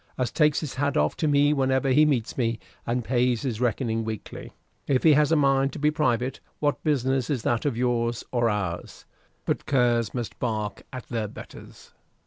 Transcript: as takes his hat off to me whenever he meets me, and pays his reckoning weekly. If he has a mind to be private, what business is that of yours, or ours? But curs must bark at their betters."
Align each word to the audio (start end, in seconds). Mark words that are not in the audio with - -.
as 0.17 0.31
takes 0.31 0.61
his 0.61 0.73
hat 0.73 0.97
off 0.97 1.15
to 1.15 1.27
me 1.27 1.53
whenever 1.53 1.89
he 1.89 2.07
meets 2.07 2.35
me, 2.35 2.57
and 2.87 3.03
pays 3.03 3.43
his 3.43 3.61
reckoning 3.61 4.03
weekly. 4.03 4.51
If 4.87 5.03
he 5.03 5.13
has 5.13 5.31
a 5.31 5.35
mind 5.35 5.73
to 5.73 5.77
be 5.77 5.91
private, 5.91 6.39
what 6.57 6.83
business 6.83 7.29
is 7.29 7.43
that 7.43 7.65
of 7.65 7.77
yours, 7.77 8.23
or 8.31 8.49
ours? 8.49 9.05
But 9.45 9.67
curs 9.67 10.11
must 10.11 10.39
bark 10.39 10.81
at 10.91 11.05
their 11.09 11.27
betters." 11.27 11.91